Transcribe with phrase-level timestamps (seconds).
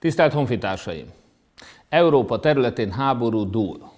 [0.00, 1.06] Tisztelt honfitársaim!
[1.88, 3.90] Európa területén háború dúl.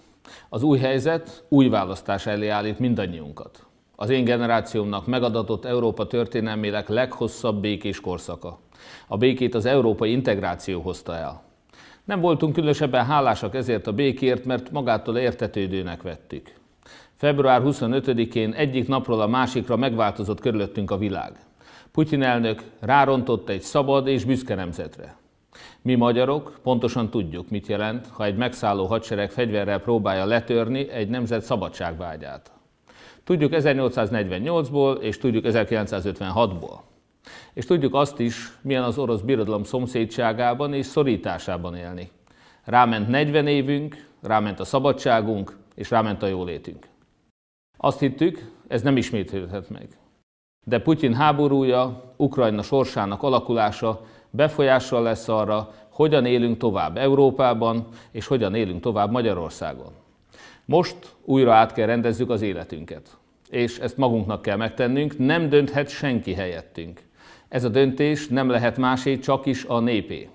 [0.49, 3.67] Az új helyzet új választás elé állít mindannyiunkat.
[3.97, 8.59] Az én generációmnak megadatott Európa történelmének leghosszabb békés korszaka.
[9.07, 11.43] A békét az európai integráció hozta el.
[12.05, 16.53] Nem voltunk különösebben hálásak ezért a békért, mert magától értetődőnek vettük.
[17.15, 21.33] Február 25-én egyik napról a másikra megváltozott körülöttünk a világ.
[21.93, 25.21] Putyin elnök rárontott egy szabad és büszke nemzetre.
[25.83, 31.43] Mi magyarok pontosan tudjuk, mit jelent, ha egy megszálló hadsereg fegyverrel próbálja letörni egy nemzet
[31.43, 32.53] szabadságvágyát.
[33.25, 36.79] Tudjuk 1848-ból, és tudjuk 1956-ból.
[37.53, 42.11] És tudjuk azt is, milyen az orosz birodalom szomszédságában és szorításában élni.
[42.65, 46.87] Ráment 40 évünk, ráment a szabadságunk, és ráment a jólétünk.
[47.77, 49.89] Azt hittük, ez nem ismétlődhet meg.
[50.65, 58.55] De Putyin háborúja, Ukrajna sorsának alakulása befolyással lesz arra, hogyan élünk tovább Európában, és hogyan
[58.55, 59.93] élünk tovább Magyarországon.
[60.65, 63.17] Most újra át kell rendezzük az életünket.
[63.51, 67.01] És ezt magunknak kell megtennünk, nem dönthet senki helyettünk.
[67.49, 70.29] Ez a döntés nem lehet másé, csak is a népé.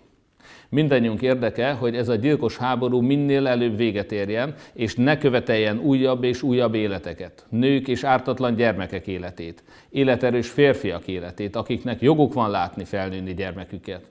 [0.69, 6.23] Mindennyiunk érdeke, hogy ez a gyilkos háború minél előbb véget érjen, és ne követeljen újabb
[6.23, 12.83] és újabb életeket, nők és ártatlan gyermekek életét, életerős férfiak életét, akiknek joguk van látni
[12.83, 14.09] felnőni gyermeküket,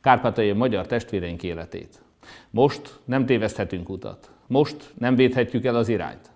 [0.00, 2.02] kárpátai magyar testvéreink életét.
[2.50, 4.30] Most nem téveszthetünk utat.
[4.46, 6.30] Most nem védhetjük el az irányt.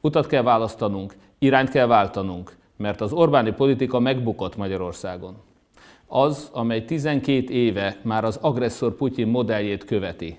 [0.00, 5.36] Utat kell választanunk, irányt kell váltanunk, mert az Orbáni politika megbukott Magyarországon
[6.08, 10.38] az, amely 12 éve már az agresszor Putyin modelljét követi.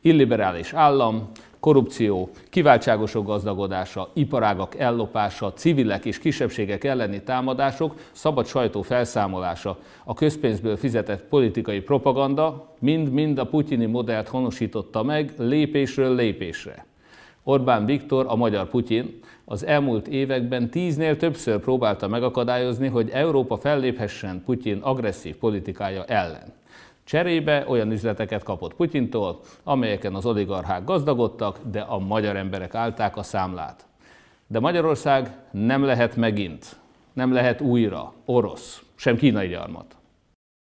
[0.00, 9.78] Illiberális állam, korrupció, kiváltságosok gazdagodása, iparágak ellopása, civilek és kisebbségek elleni támadások, szabad sajtó felszámolása,
[10.04, 16.86] a közpénzből fizetett politikai propaganda mind-mind a putyini modellt honosította meg lépésről lépésre.
[17.42, 24.42] Orbán Viktor, a magyar Putyin, az elmúlt években tíznél többször próbálta megakadályozni, hogy Európa felléphessen
[24.44, 26.52] Putyin agresszív politikája ellen.
[27.04, 33.22] Cserébe olyan üzleteket kapott Putyintól, amelyeken az oligarchák gazdagodtak, de a magyar emberek állták a
[33.22, 33.86] számlát.
[34.46, 36.76] De Magyarország nem lehet megint,
[37.12, 39.96] nem lehet újra orosz, sem kínai gyarmat.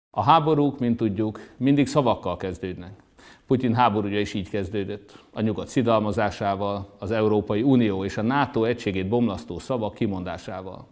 [0.09, 3.02] A háborúk, mint tudjuk, mindig szavakkal kezdődnek.
[3.47, 5.23] Putyin háborúja is így kezdődött.
[5.33, 10.87] A nyugat szidalmazásával, az Európai Unió és a NATO egységét bomlasztó szavak kimondásával.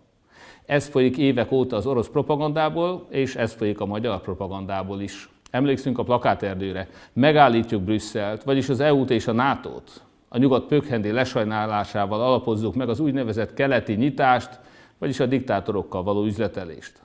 [0.65, 5.29] Ez folyik évek óta az orosz propagandából, és ez folyik a magyar propagandából is.
[5.51, 6.89] Emlékszünk a plakáterdőre.
[7.13, 10.03] Megállítjuk Brüsszelt, vagyis az EU-t és a NATO-t.
[10.29, 14.59] A nyugat pökhendi lesajnálásával alapozzuk meg az úgynevezett keleti nyitást,
[14.97, 17.01] vagyis a diktátorokkal való üzletelést.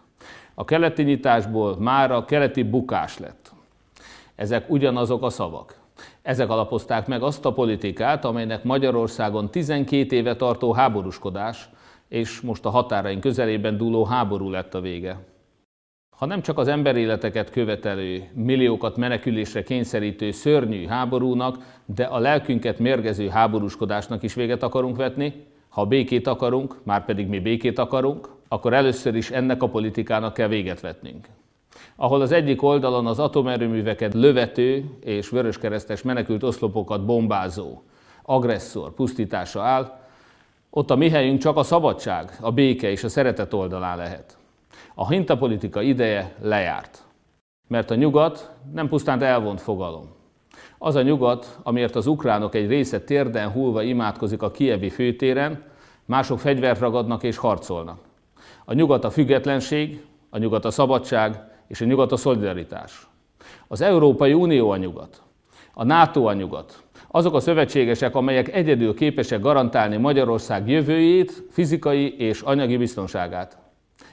[0.55, 3.55] A keleti nyitásból már a keleti bukás lett.
[4.37, 5.79] Ezek ugyanazok a szavak.
[6.23, 11.69] Ezek alapozták meg azt a politikát, amelynek Magyarországon 12 éve tartó háborúskodás,
[12.09, 15.19] és most a határaink közelében dúló háború lett a vége.
[16.17, 23.29] Ha nem csak az emberéleteket követelő, milliókat menekülésre kényszerítő szörnyű háborúnak, de a lelkünket mérgező
[23.29, 29.15] háborúskodásnak is véget akarunk vetni, ha békét akarunk, már pedig mi békét akarunk, akkor először
[29.15, 31.27] is ennek a politikának kell véget vetnünk
[31.97, 37.83] ahol az egyik oldalon az atomerőműveket lövető és vöröskeresztes menekült oszlopokat bombázó
[38.23, 39.99] agresszor pusztítása áll,
[40.71, 44.37] ott a mi helyünk csak a szabadság, a béke és a szeretet oldalán lehet.
[44.95, 47.05] A hintapolitika ideje lejárt.
[47.69, 50.15] Mert a nyugat nem pusztán elvont fogalom.
[50.79, 55.63] Az a nyugat, amiért az ukránok egy része térden hullva imádkozik a kievi főtéren,
[56.05, 57.99] mások fegyvert ragadnak és harcolnak.
[58.65, 63.07] A nyugat a függetlenség, a nyugat a szabadság, és a nyugat a szolidaritás.
[63.69, 65.23] Az Európai Unió a nyugat,
[65.73, 72.41] a NATO a nyugat, azok a szövetségesek, amelyek egyedül képesek garantálni Magyarország jövőjét, fizikai és
[72.41, 73.59] anyagi biztonságát.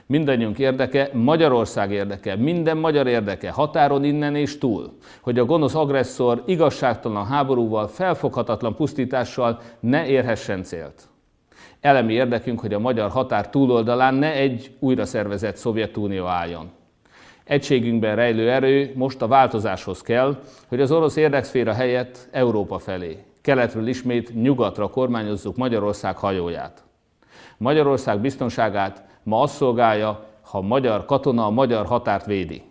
[0.06, 6.42] Mindannyiunk érdeke, Magyarország érdeke, minden magyar érdeke, határon innen és túl, hogy a gonosz agresszor
[6.46, 11.08] igazságtalan háborúval, felfoghatatlan pusztítással ne érhessen célt.
[11.80, 16.70] Elemi érdekünk, hogy a magyar határ túloldalán ne egy újra szervezett Szovjetunió álljon.
[17.44, 20.36] Egységünkben rejlő erő most a változáshoz kell,
[20.68, 26.84] hogy az orosz érdekszféra helyett Európa felé, keletről ismét nyugatra kormányozzuk Magyarország hajóját.
[27.56, 32.62] Magyarország biztonságát ma azt szolgálja, ha magyar katona a magyar határt védi.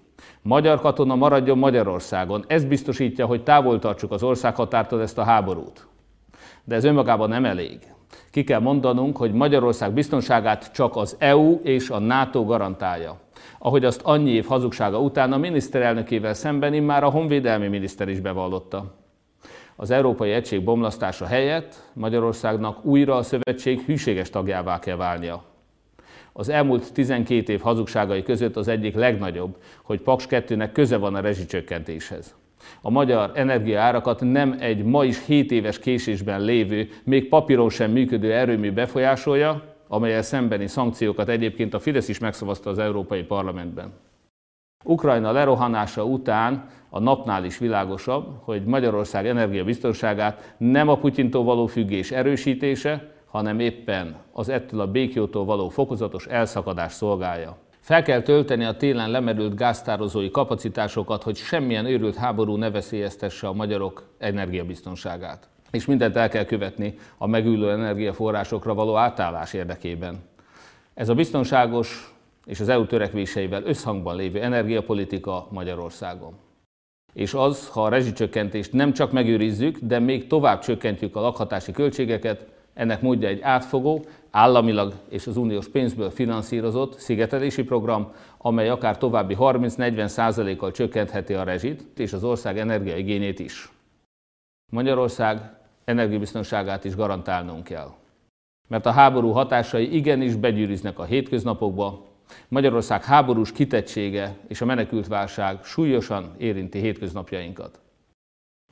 [0.42, 2.44] Magyar katona maradjon Magyarországon.
[2.48, 5.88] Ez biztosítja, hogy távol tartsuk az országhatártól ezt a háborút.
[6.64, 7.80] De ez önmagában nem elég.
[8.32, 13.22] Ki kell mondanunk, hogy Magyarország biztonságát csak az EU és a NATO garantálja.
[13.60, 18.94] ahogy azt annyi év hazugsága után a miniszterelnökével szemben már a honvédelmi miniszter is bevallotta.
[19.76, 25.44] Az Európai Egység bomlasztása helyett Magyarországnak újra a szövetség hűséges tagjává kell válnia.
[26.34, 31.20] Az elmúlt 12 év hazugságai között az egyik legnagyobb, hogy Paks 2-nek köze van a
[31.20, 32.36] rezsicsökkentéshez.
[32.82, 38.34] A magyar energiaárakat nem egy ma is 7 éves késésben lévő, még papíron sem működő
[38.34, 43.94] erőmű befolyásolja, amelyel szembeni szankciókat egyébként a Fidesz is megszavazta az Európai Parlamentben.
[44.86, 52.12] Ukrajna lerohanása után a napnál is világosabb, hogy Magyarország energiabiztonságát nem a Putyintól való függés
[52.12, 57.58] erősítése, hanem éppen az ettől a békjótól való fokozatos elszakadás szolgálja.
[57.84, 63.54] Fel kell tölteni a télen lemerült gáztározói kapacitásokat, hogy semmilyen őrült háború ne veszélyeztesse a
[63.54, 65.48] magyarok energiabiztonságát.
[65.72, 70.24] És mindent el kell követni a megülő energiaforrásokra való átállás érdekében.
[70.94, 72.14] Ez a biztonságos
[72.46, 76.34] és az EU törekvéseivel összhangban lévő energiapolitika Magyarországon.
[77.14, 82.46] És az, ha a rezsicsökkentést nem csak megőrizzük, de még tovább csökkentjük a lakhatási költségeket,
[82.74, 89.36] ennek módja egy átfogó, államilag és az uniós pénzből finanszírozott szigetelési program, amely akár további
[89.40, 93.72] 30-40 százalékkal csökkentheti a rezsit és az ország energiaigényét is.
[94.72, 95.54] Magyarország
[95.86, 97.92] energiabiztonságát is garantálnunk kell.
[98.68, 102.06] Mert a háború hatásai igenis begyűrűznek a hétköznapokba,
[102.48, 107.83] Magyarország háborús kitettsége és a menekültválság súlyosan érinti hétköznapjainkat.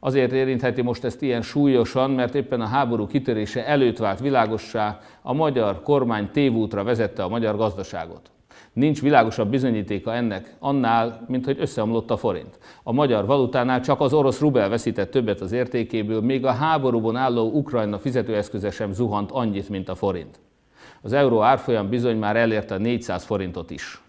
[0.03, 5.33] Azért érintheti most ezt ilyen súlyosan, mert éppen a háború kitörése előtt vált világossá, a
[5.33, 8.31] magyar kormány tévútra vezette a magyar gazdaságot.
[8.73, 12.59] Nincs világosabb bizonyítéka ennek annál, mint hogy összeomlott a forint.
[12.83, 17.51] A magyar valutánál csak az orosz rubel veszített többet az értékéből, még a háborúban álló
[17.51, 20.39] Ukrajna fizetőeszköze sem zuhant annyit, mint a forint.
[21.01, 24.01] Az euró árfolyam bizony már elérte 400 forintot is.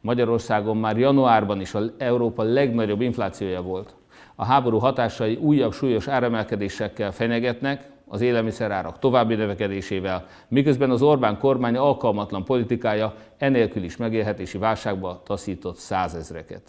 [0.00, 3.94] Magyarországon már januárban is az Európa legnagyobb inflációja volt.
[4.40, 11.76] A háború hatásai újabb súlyos áremelkedésekkel fenyegetnek, az élelmiszerárak további növekedésével, miközben az Orbán kormány
[11.76, 16.62] alkalmatlan politikája enélkül is megélhetési válságba taszított százezreket.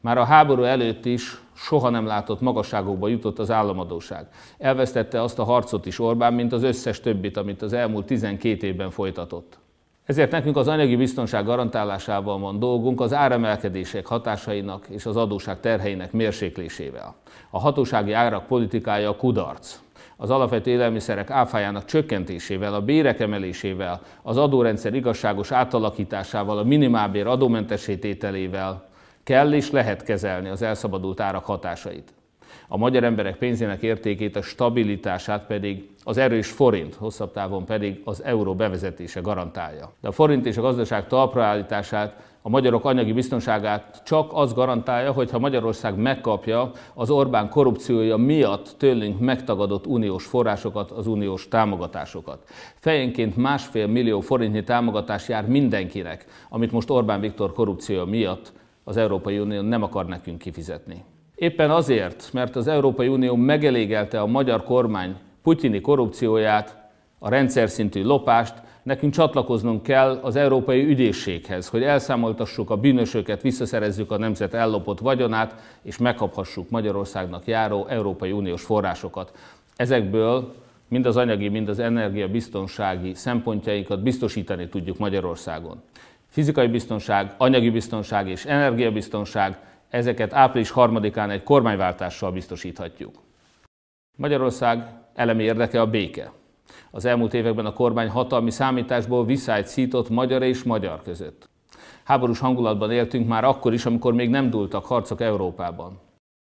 [0.00, 4.26] Már a háború előtt is soha nem látott magasságokba jutott az államadóság.
[4.58, 8.90] Elvesztette azt a harcot is Orbán, mint az összes többit, amit az elmúlt 12 évben
[8.90, 9.58] folytatott.
[10.04, 16.12] Ezért nekünk az anyagi biztonság garantálásával van dolgunk az áremelkedések hatásainak és az adóság terheinek
[16.12, 17.14] mérséklésével.
[17.50, 19.78] A hatósági árak politikája a kudarc.
[20.16, 28.88] Az alapvető élelmiszerek áfájának csökkentésével, a bérek emelésével, az adórendszer igazságos átalakításával, a minimálbér adómentesítételével
[29.22, 32.12] kell és lehet kezelni az elszabadult árak hatásait.
[32.68, 38.22] A magyar emberek pénzének értékét, a stabilitását pedig az erős forint, hosszabb távon pedig az
[38.24, 39.92] euró bevezetése garantálja.
[40.00, 45.38] De a forint és a gazdaság talpraállítását, a magyarok anyagi biztonságát csak az garantálja, hogyha
[45.38, 52.48] Magyarország megkapja az Orbán korrupciója miatt tőlünk megtagadott uniós forrásokat, az uniós támogatásokat.
[52.74, 58.52] Fejenként másfél millió forintnyi támogatás jár mindenkinek, amit most Orbán Viktor korrupciója miatt
[58.84, 61.04] az Európai Unió nem akar nekünk kifizetni.
[61.34, 66.76] Éppen azért, mert az Európai Unió megelégelte a magyar kormány putyini korrupcióját,
[67.18, 74.10] a rendszer szintű lopást, nekünk csatlakoznunk kell az Európai Ügyészséghez, hogy elszámoltassuk a bűnösöket, visszaszerezzük
[74.10, 79.32] a nemzet ellopott vagyonát, és megkaphassuk Magyarországnak járó Európai Uniós forrásokat.
[79.76, 80.54] Ezekből
[80.88, 85.82] mind az anyagi, mind az energiabiztonsági szempontjainkat biztosítani tudjuk Magyarországon.
[86.28, 89.58] Fizikai biztonság, anyagi biztonság és energiabiztonság
[89.94, 93.14] ezeket április harmadikán egy kormányváltással biztosíthatjuk.
[94.16, 96.32] Magyarország elemi érdeke a béke.
[96.90, 101.48] Az elmúlt években a kormány hatalmi számításból visszájt szított magyar és magyar között.
[102.04, 106.00] Háborús hangulatban éltünk már akkor is, amikor még nem dúltak harcok Európában.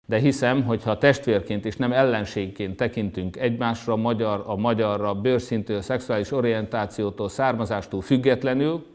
[0.07, 6.33] De hiszem, hogy ha testvérként és nem ellenségként tekintünk egymásra, magyar, a magyarra, bőrszintől, szexuális
[6.33, 8.87] orientációtól, származástól függetlenül,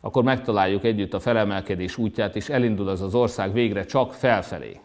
[0.00, 4.80] akkor megtaláljuk együtt a felemelkedés útját, és elindul az az ország végre csak felfelé.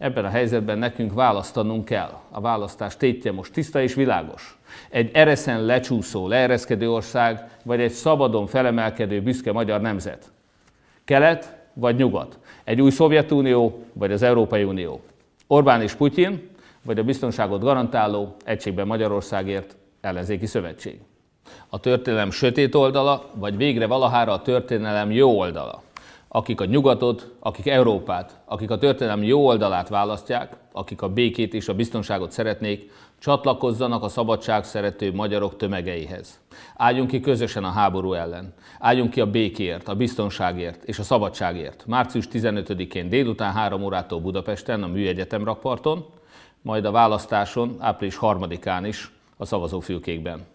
[0.00, 2.20] Ebben a helyzetben nekünk választanunk kell.
[2.30, 4.58] A választás tétje most tiszta és világos.
[4.90, 10.32] Egy ereszen lecsúszó, leereszkedő ország, vagy egy szabadon felemelkedő, büszke magyar nemzet.
[11.04, 12.38] Kelet vagy nyugat.
[12.64, 15.00] Egy új Szovjetunió, vagy az Európai Unió.
[15.46, 16.48] Orbán és Putyin,
[16.82, 21.00] vagy a biztonságot garantáló Egységben Magyarországért ellenzéki szövetség
[21.68, 25.82] a történelem sötét oldala, vagy végre valahára a történelem jó oldala.
[26.32, 31.68] akik a nyugatot, akik Európát, akik a történelem jó oldalát választják, akik a békét és
[31.68, 36.40] a biztonságot szeretnék, csatlakozzanak a szabadság szerető magyarok tömegeihez.
[36.76, 38.54] Álljunk ki közösen a háború ellen.
[38.78, 41.84] Álljunk ki a békért, a biztonságért és a szabadságért.
[41.86, 46.06] Március 15-én délután 3 órától Budapesten, a Műegyetem rakparton,
[46.62, 50.46] majd a választáson április 3-án is a szavazófülkékben.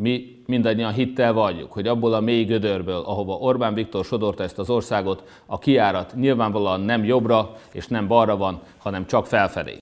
[0.00, 4.70] Mi mindannyian hittel valljuk, hogy abból a mély gödörből, ahova Orbán Viktor sodorta ezt az
[4.70, 9.76] országot, a kiárat nyilvánvalóan nem jobbra és nem balra van, hanem csak felfelé.